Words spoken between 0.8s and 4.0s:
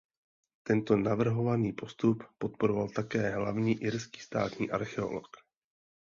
navrhovaný postup podporoval také hlavní